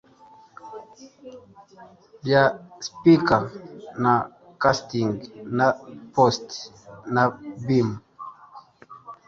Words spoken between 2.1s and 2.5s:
bya